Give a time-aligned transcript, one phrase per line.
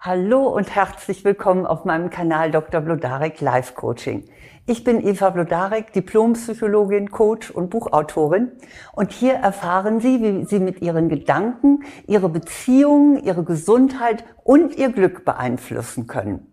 [0.00, 2.82] Hallo und herzlich willkommen auf meinem Kanal Dr.
[2.82, 4.26] Blodarek Live Coaching.
[4.64, 8.52] Ich bin Eva Blodarek, Diplompsychologin, Coach und Buchautorin.
[8.92, 14.90] Und hier erfahren Sie, wie Sie mit Ihren Gedanken Ihre Beziehungen, Ihre Gesundheit und Ihr
[14.90, 16.52] Glück beeinflussen können.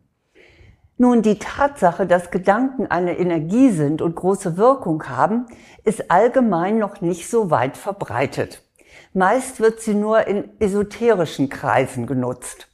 [0.97, 5.45] Nun, die Tatsache, dass Gedanken eine Energie sind und große Wirkung haben,
[5.83, 8.63] ist allgemein noch nicht so weit verbreitet.
[9.13, 12.69] Meist wird sie nur in esoterischen Kreisen genutzt.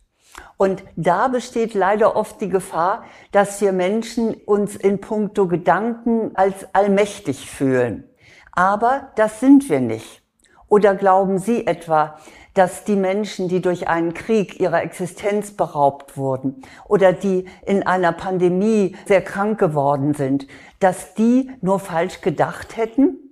[0.58, 6.74] Und da besteht leider oft die Gefahr, dass wir Menschen uns in puncto Gedanken als
[6.74, 8.08] allmächtig fühlen.
[8.52, 10.22] Aber das sind wir nicht.
[10.68, 12.18] Oder glauben Sie etwa,
[12.54, 18.12] dass die Menschen, die durch einen Krieg ihrer Existenz beraubt wurden oder die in einer
[18.12, 20.48] Pandemie sehr krank geworden sind,
[20.80, 23.31] dass die nur falsch gedacht hätten?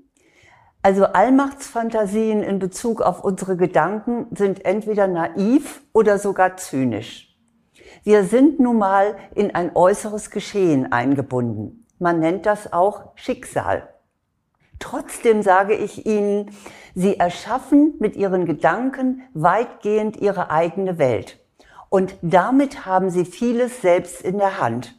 [0.90, 7.38] Also Allmachtsfantasien in Bezug auf unsere Gedanken sind entweder naiv oder sogar zynisch.
[8.04, 11.86] Wir sind nun mal in ein äußeres Geschehen eingebunden.
[12.00, 13.88] Man nennt das auch Schicksal.
[14.80, 16.50] Trotzdem sage ich Ihnen,
[16.96, 21.38] Sie erschaffen mit Ihren Gedanken weitgehend Ihre eigene Welt.
[21.90, 24.99] Und damit haben Sie vieles selbst in der Hand.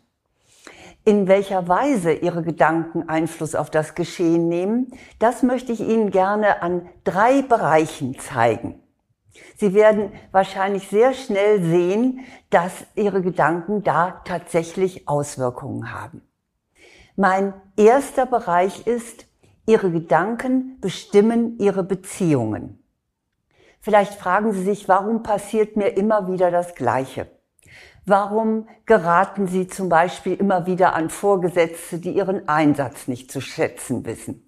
[1.05, 6.63] In welcher Weise Ihre Gedanken Einfluss auf das Geschehen nehmen, das möchte ich Ihnen gerne
[6.63, 8.83] an drei Bereichen zeigen.
[9.57, 12.21] Sie werden wahrscheinlich sehr schnell sehen,
[12.51, 16.23] dass Ihre Gedanken da tatsächlich Auswirkungen haben.
[17.17, 19.27] Mein erster Bereich ist,
[19.67, 22.83] Ihre Gedanken bestimmen Ihre Beziehungen.
[23.81, 27.31] Vielleicht fragen Sie sich, warum passiert mir immer wieder das Gleiche?
[28.07, 34.07] Warum geraten Sie zum Beispiel immer wieder an Vorgesetzte, die ihren Einsatz nicht zu schätzen
[34.07, 34.43] wissen?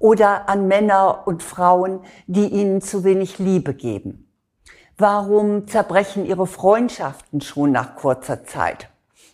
[0.00, 4.28] Oder an Männer und Frauen, die Ihnen zu wenig Liebe geben?
[4.96, 8.90] Warum zerbrechen Ihre Freundschaften schon nach kurzer Zeit?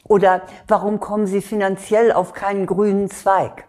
[0.07, 3.67] Oder warum kommen Sie finanziell auf keinen grünen Zweig?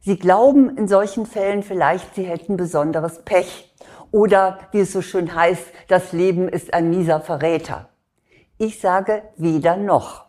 [0.00, 3.72] Sie glauben in solchen Fällen vielleicht, Sie hätten besonderes Pech.
[4.12, 7.88] Oder, wie es so schön heißt, das Leben ist ein mieser Verräter.
[8.64, 10.26] Ich sage weder noch.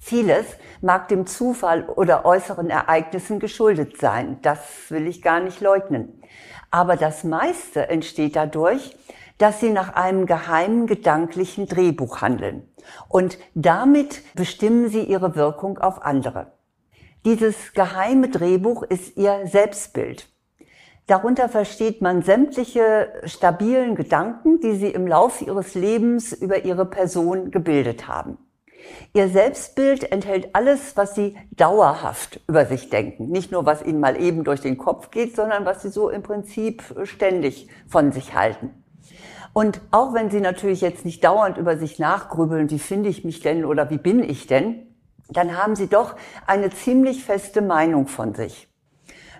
[0.00, 0.46] Vieles
[0.80, 4.38] mag dem Zufall oder äußeren Ereignissen geschuldet sein.
[4.42, 4.58] Das
[4.88, 6.20] will ich gar nicht leugnen.
[6.72, 8.96] Aber das meiste entsteht dadurch,
[9.38, 12.68] dass sie nach einem geheimen gedanklichen Drehbuch handeln.
[13.08, 16.54] Und damit bestimmen sie ihre Wirkung auf andere.
[17.24, 20.31] Dieses geheime Drehbuch ist ihr Selbstbild.
[21.06, 27.50] Darunter versteht man sämtliche stabilen Gedanken, die sie im Laufe ihres Lebens über ihre Person
[27.50, 28.38] gebildet haben.
[29.12, 33.28] Ihr Selbstbild enthält alles, was sie dauerhaft über sich denken.
[33.28, 36.22] Nicht nur, was ihnen mal eben durch den Kopf geht, sondern was sie so im
[36.22, 38.70] Prinzip ständig von sich halten.
[39.52, 43.40] Und auch wenn Sie natürlich jetzt nicht dauernd über sich nachgrübeln, wie finde ich mich
[43.40, 44.86] denn oder wie bin ich denn,
[45.28, 48.71] dann haben Sie doch eine ziemlich feste Meinung von sich.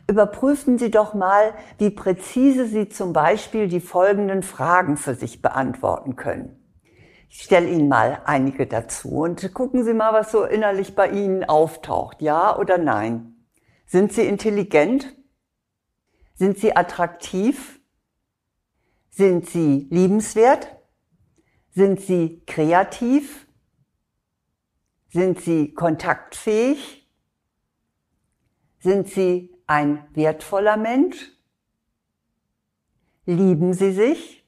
[0.08, 6.16] Überprüfen Sie doch mal, wie präzise Sie zum Beispiel die folgenden Fragen für sich beantworten
[6.16, 6.58] können.
[7.28, 11.44] Ich stelle Ihnen mal einige dazu und gucken Sie mal, was so innerlich bei Ihnen
[11.44, 12.20] auftaucht.
[12.20, 13.46] Ja oder nein?
[13.86, 15.16] Sind Sie intelligent?
[16.34, 17.80] Sind Sie attraktiv?
[19.10, 20.68] Sind Sie liebenswert?
[21.70, 23.46] Sind Sie kreativ?
[25.10, 27.08] Sind Sie kontaktfähig?
[28.80, 31.32] Sind Sie ein wertvoller Mensch?
[33.24, 34.46] Lieben Sie sich?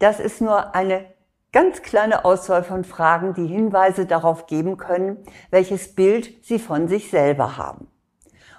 [0.00, 1.06] Das ist nur eine
[1.52, 5.18] ganz kleine Auswahl von Fragen, die Hinweise darauf geben können,
[5.50, 7.86] welches Bild Sie von sich selber haben.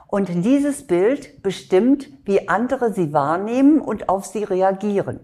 [0.08, 5.20] Und dieses Bild bestimmt, wie andere sie wahrnehmen und auf sie reagieren.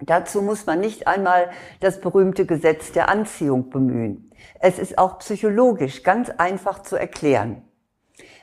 [0.00, 1.50] Dazu muss man nicht einmal
[1.80, 4.30] das berühmte Gesetz der Anziehung bemühen.
[4.60, 7.62] Es ist auch psychologisch ganz einfach zu erklären.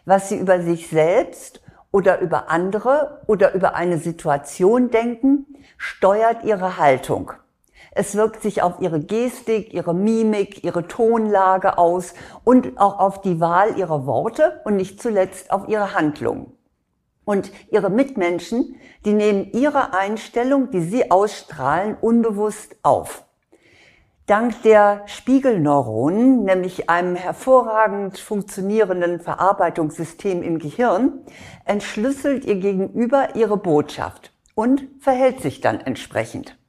[0.05, 1.61] Was sie über sich selbst
[1.91, 5.45] oder über andere oder über eine Situation denken,
[5.77, 7.33] steuert ihre Haltung.
[7.91, 12.13] Es wirkt sich auf ihre Gestik, ihre Mimik, ihre Tonlage aus
[12.43, 16.53] und auch auf die Wahl ihrer Worte und nicht zuletzt auf ihre Handlungen.
[17.25, 18.75] Und ihre Mitmenschen,
[19.05, 23.25] die nehmen ihre Einstellung, die sie ausstrahlen, unbewusst auf.
[24.29, 31.25] Dank der Spiegelneuronen, nämlich einem hervorragend funktionierenden Verarbeitungssystem im Gehirn,
[31.65, 36.59] entschlüsselt ihr Gegenüber ihre Botschaft und verhält sich dann entsprechend.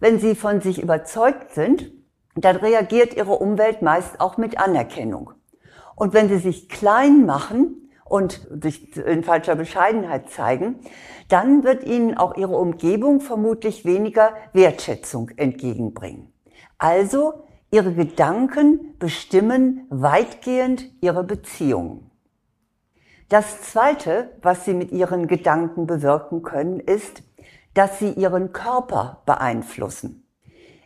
[0.00, 1.92] Wenn sie von sich überzeugt sind,
[2.34, 5.30] dann reagiert ihre Umwelt meist auch mit Anerkennung.
[5.94, 10.80] Und wenn sie sich klein machen und sich in falscher Bescheidenheit zeigen,
[11.28, 16.32] dann wird ihnen auch ihre Umgebung vermutlich weniger Wertschätzung entgegenbringen.
[16.78, 22.10] Also ihre Gedanken bestimmen weitgehend ihre Beziehungen.
[23.28, 27.24] Das Zweite, was Sie mit Ihren Gedanken bewirken können, ist,
[27.74, 30.28] dass Sie Ihren Körper beeinflussen.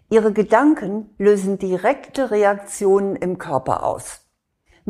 [0.08, 4.29] Ihre Gedanken lösen direkte Reaktionen im Körper aus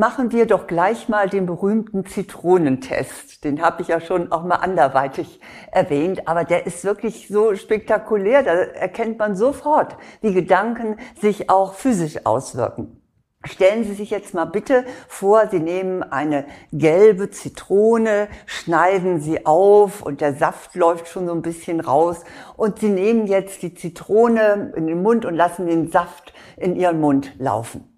[0.01, 3.45] machen wir doch gleich mal den berühmten Zitronentest.
[3.45, 8.43] Den habe ich ja schon auch mal anderweitig erwähnt, aber der ist wirklich so spektakulär,
[8.43, 12.97] da erkennt man sofort, wie Gedanken sich auch physisch auswirken.
[13.45, 20.01] Stellen Sie sich jetzt mal bitte vor, Sie nehmen eine gelbe Zitrone, schneiden sie auf
[20.03, 22.25] und der Saft läuft schon so ein bisschen raus
[22.57, 27.01] und Sie nehmen jetzt die Zitrone in den Mund und lassen den Saft in Ihren
[27.01, 27.90] Mund laufen.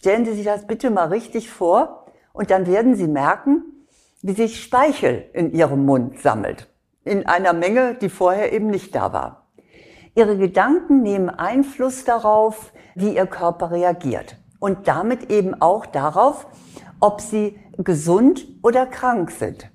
[0.00, 3.86] Stellen Sie sich das bitte mal richtig vor und dann werden Sie merken,
[4.22, 6.70] wie sich Speichel in Ihrem Mund sammelt.
[7.04, 9.50] In einer Menge, die vorher eben nicht da war.
[10.14, 14.38] Ihre Gedanken nehmen Einfluss darauf, wie Ihr Körper reagiert.
[14.58, 16.46] Und damit eben auch darauf,
[16.98, 19.70] ob Sie gesund oder krank sind.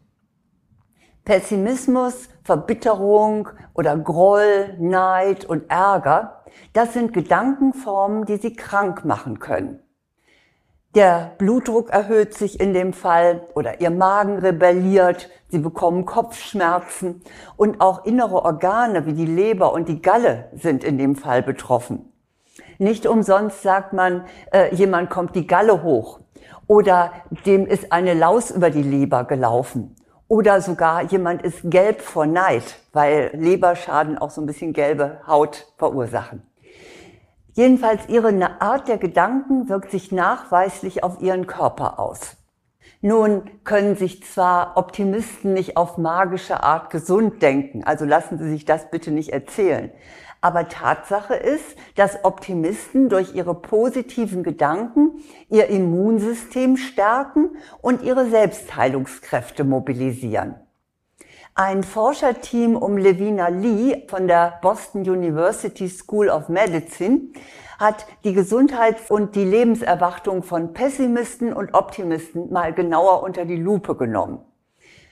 [1.24, 6.44] Pessimismus, Verbitterung oder Groll, Neid und Ärger,
[6.74, 9.85] das sind Gedankenformen, die Sie krank machen können.
[10.96, 17.22] Der Blutdruck erhöht sich in dem Fall oder ihr Magen rebelliert, sie bekommen Kopfschmerzen
[17.58, 22.14] und auch innere Organe wie die Leber und die Galle sind in dem Fall betroffen.
[22.78, 26.22] Nicht umsonst sagt man, äh, jemand kommt die Galle hoch
[26.66, 27.12] oder
[27.46, 29.98] dem ist eine Laus über die Leber gelaufen
[30.30, 35.68] oder sogar jemand ist gelb vor Neid, weil Leberschaden auch so ein bisschen gelbe Haut
[35.78, 36.42] verursachen.
[37.56, 42.36] Jedenfalls ihre Art der Gedanken wirkt sich nachweislich auf ihren Körper aus.
[43.00, 48.66] Nun können sich zwar Optimisten nicht auf magische Art gesund denken, also lassen Sie sich
[48.66, 49.92] das bitte nicht erzählen.
[50.42, 59.64] Aber Tatsache ist, dass Optimisten durch ihre positiven Gedanken ihr Immunsystem stärken und ihre Selbstheilungskräfte
[59.64, 60.56] mobilisieren.
[61.58, 67.30] Ein Forscherteam um Levina Lee von der Boston University School of Medicine
[67.80, 73.96] hat die Gesundheits- und die Lebenserwartung von Pessimisten und Optimisten mal genauer unter die Lupe
[73.96, 74.40] genommen.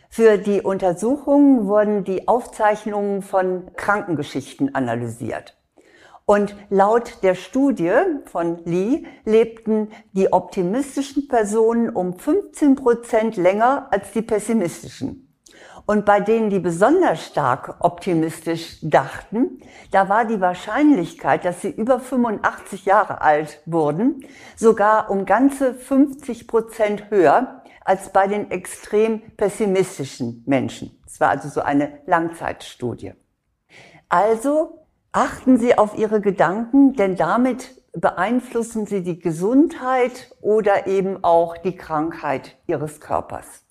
[0.10, 5.56] Für die Untersuchungen wurden die Aufzeichnungen von Krankengeschichten analysiert.
[6.26, 7.94] Und laut der Studie
[8.26, 15.23] von Lee lebten die optimistischen Personen um 15 Prozent länger als die pessimistischen.
[15.86, 19.60] Und bei denen, die besonders stark optimistisch dachten,
[19.92, 24.26] da war die Wahrscheinlichkeit, dass sie über 85 Jahre alt wurden,
[24.56, 30.98] sogar um ganze 50 Prozent höher als bei den extrem pessimistischen Menschen.
[31.06, 33.14] Es war also so eine Langzeitstudie.
[34.08, 41.58] Also achten Sie auf Ihre Gedanken, denn damit beeinflussen Sie die Gesundheit oder eben auch
[41.58, 43.64] die Krankheit Ihres Körpers.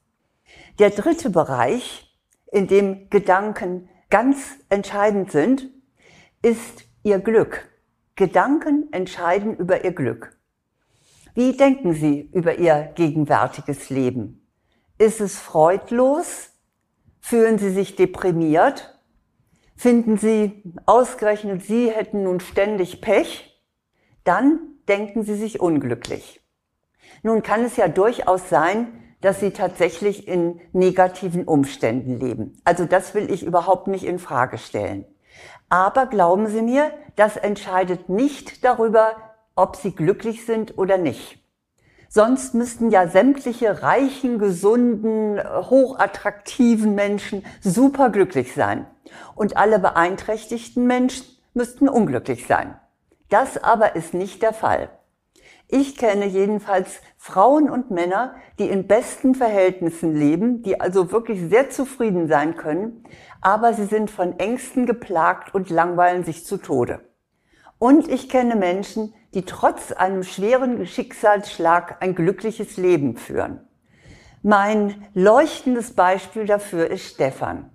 [0.82, 2.12] Der dritte Bereich,
[2.50, 5.70] in dem Gedanken ganz entscheidend sind,
[6.42, 7.68] ist Ihr Glück.
[8.16, 10.36] Gedanken entscheiden über Ihr Glück.
[11.36, 14.44] Wie denken Sie über Ihr gegenwärtiges Leben?
[14.98, 16.50] Ist es freudlos?
[17.20, 18.98] Fühlen Sie sich deprimiert?
[19.76, 23.62] Finden Sie, ausgerechnet Sie hätten nun ständig Pech?
[24.24, 24.58] Dann
[24.88, 26.40] denken Sie sich unglücklich.
[27.22, 32.60] Nun kann es ja durchaus sein, dass sie tatsächlich in negativen Umständen leben.
[32.64, 35.06] Also das will ich überhaupt nicht in Frage stellen.
[35.70, 39.16] Aber glauben Sie mir, das entscheidet nicht darüber,
[39.54, 41.38] ob Sie glücklich sind oder nicht.
[42.08, 48.86] Sonst müssten ja sämtliche reichen, gesunden, hochattraktiven Menschen super glücklich sein.
[49.34, 51.24] Und alle beeinträchtigten Menschen
[51.54, 52.78] müssten unglücklich sein.
[53.30, 54.90] Das aber ist nicht der Fall.
[55.74, 61.70] Ich kenne jedenfalls Frauen und Männer, die in besten Verhältnissen leben, die also wirklich sehr
[61.70, 63.04] zufrieden sein können,
[63.40, 67.00] aber sie sind von Ängsten geplagt und langweilen sich zu Tode.
[67.78, 73.66] Und ich kenne Menschen, die trotz einem schweren Schicksalsschlag ein glückliches Leben führen.
[74.42, 77.70] Mein leuchtendes Beispiel dafür ist Stefan.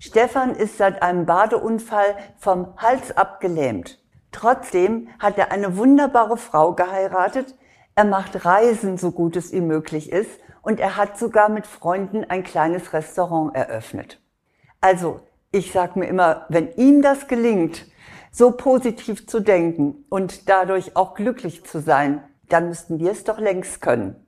[0.00, 4.02] Stefan ist seit einem Badeunfall vom Hals ab gelähmt.
[4.32, 7.54] Trotzdem hat er eine wunderbare Frau geheiratet.
[7.94, 10.30] Er macht Reisen, so gut es ihm möglich ist.
[10.62, 14.20] Und er hat sogar mit Freunden ein kleines Restaurant eröffnet.
[14.80, 15.20] Also,
[15.50, 17.86] ich sage mir immer, wenn ihm das gelingt,
[18.30, 23.38] so positiv zu denken und dadurch auch glücklich zu sein, dann müssten wir es doch
[23.38, 24.26] längst können.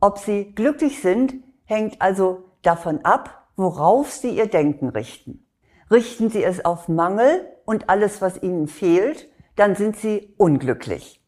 [0.00, 1.34] Ob sie glücklich sind,
[1.64, 5.46] hängt also davon ab, worauf sie ihr Denken richten.
[5.90, 11.22] Richten sie es auf Mangel und alles, was ihnen fehlt, dann sind sie unglücklich.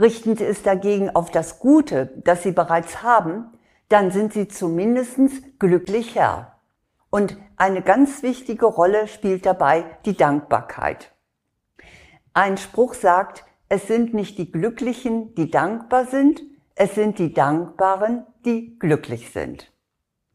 [0.00, 3.52] Richten sie es dagegen auf das Gute, das sie bereits haben,
[3.88, 6.58] dann sind sie zumindest glücklich Herr.
[7.10, 11.12] Und eine ganz wichtige Rolle spielt dabei die Dankbarkeit.
[12.32, 16.42] Ein Spruch sagt, es sind nicht die Glücklichen, die dankbar sind,
[16.74, 19.70] es sind die Dankbaren, die glücklich sind.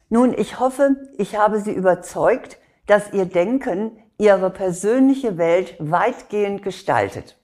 [0.08, 7.38] Nun, ich hoffe, ich habe Sie überzeugt, dass Ihr Denken Ihre persönliche Welt weitgehend gestaltet.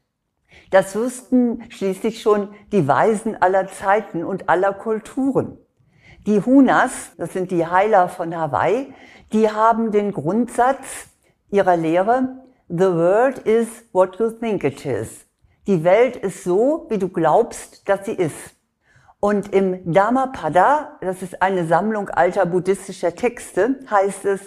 [0.71, 5.56] Das wussten schließlich schon die Weisen aller Zeiten und aller Kulturen.
[6.26, 8.92] Die Hunas, das sind die Heiler von Hawaii,
[9.33, 11.09] die haben den Grundsatz
[11.50, 15.25] ihrer Lehre, The world is what you think it is.
[15.66, 18.54] Die Welt ist so, wie du glaubst, dass sie ist.
[19.18, 24.40] Und im Dhammapada, das ist eine Sammlung alter buddhistischer Texte, heißt es,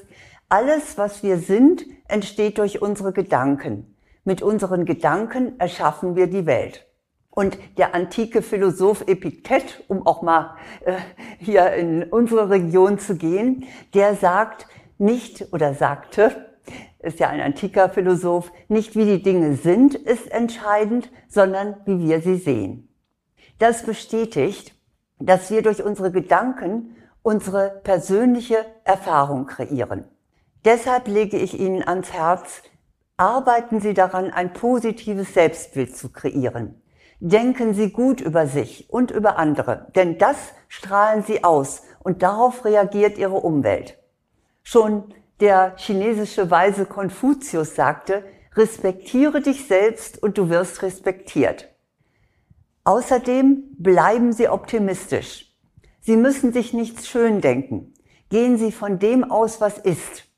[0.50, 3.96] alles, was wir sind, entsteht durch unsere Gedanken.
[4.24, 6.88] Mit unseren Gedanken erschaffen wir die Welt.
[7.30, 10.98] Und der antike Philosoph Epiktet, um auch mal äh,
[11.38, 16.50] hier in unsere Region zu gehen, der sagt nicht oder sagte,
[17.00, 22.22] ist ja ein antiker Philosoph, nicht wie die Dinge sind, ist entscheidend, sondern wie wir
[22.22, 22.90] sie sehen.
[23.60, 24.74] Das bestätigt,
[25.20, 30.06] dass wir durch unsere Gedanken unsere persönliche Erfahrung kreieren.
[30.66, 32.64] Deshalb lege ich Ihnen ans Herz,
[33.16, 36.82] arbeiten Sie daran, ein positives Selbstbild zu kreieren.
[37.22, 40.38] Denken Sie gut über sich und über andere, denn das
[40.68, 43.98] strahlen Sie aus und darauf reagiert Ihre Umwelt.
[44.64, 48.24] Schon der chinesische Weise Konfuzius sagte,
[48.56, 51.70] respektiere dich selbst und du wirst respektiert.
[52.84, 55.54] Außerdem bleiben Sie optimistisch.
[56.02, 57.94] Sie müssen sich nichts schön denken.
[58.30, 60.29] Gehen Sie von dem aus, was ist.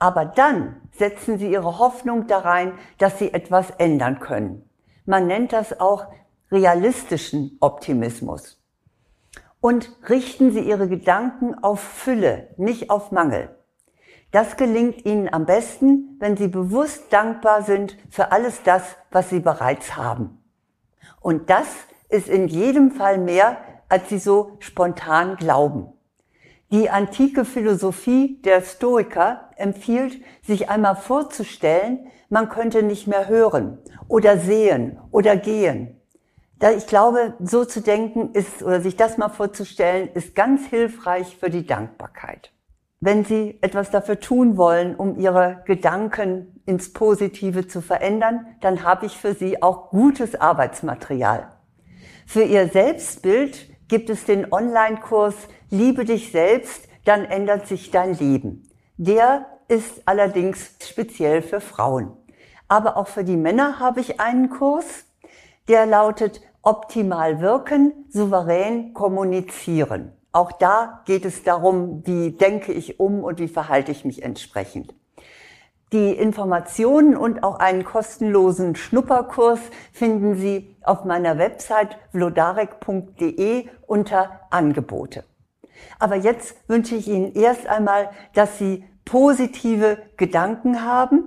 [0.00, 4.68] Aber dann setzen Sie Ihre Hoffnung da rein, dass Sie etwas ändern können.
[5.06, 6.06] Man nennt das auch
[6.50, 8.60] realistischen Optimismus.
[9.60, 13.56] Und richten Sie Ihre Gedanken auf Fülle, nicht auf Mangel.
[14.32, 19.40] Das gelingt Ihnen am besten, wenn Sie bewusst dankbar sind für alles das, was Sie
[19.40, 20.42] bereits haben.
[21.20, 21.68] Und das
[22.08, 25.92] ist in jedem Fall mehr, als sie so spontan glauben.
[26.72, 34.38] Die antike Philosophie der Stoiker empfiehlt, sich einmal vorzustellen, man könnte nicht mehr hören oder
[34.38, 36.00] sehen oder gehen.
[36.60, 41.36] Da ich glaube, so zu denken ist, oder sich das mal vorzustellen, ist ganz hilfreich
[41.40, 42.52] für die Dankbarkeit.
[43.00, 49.06] Wenn Sie etwas dafür tun wollen, um Ihre Gedanken ins Positive zu verändern, dann habe
[49.06, 51.50] ich für Sie auch gutes Arbeitsmaterial.
[52.26, 55.34] Für Ihr Selbstbild gibt es den Online-Kurs
[55.68, 58.68] Liebe dich selbst, dann ändert sich dein Leben.
[58.96, 62.12] Der ist allerdings speziell für Frauen.
[62.68, 65.04] Aber auch für die Männer habe ich einen Kurs,
[65.68, 70.12] der lautet Optimal wirken, souverän kommunizieren.
[70.32, 74.94] Auch da geht es darum, wie denke ich um und wie verhalte ich mich entsprechend.
[75.92, 79.58] Die Informationen und auch einen kostenlosen Schnupperkurs
[79.92, 85.24] finden Sie auf meiner Website vlodarek.de unter Angebote.
[85.98, 91.24] Aber jetzt wünsche ich Ihnen erst einmal, dass Sie positive Gedanken haben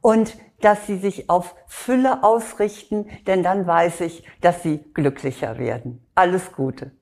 [0.00, 6.04] und dass Sie sich auf Fülle ausrichten, denn dann weiß ich, dass Sie glücklicher werden.
[6.14, 6.92] Alles Gute.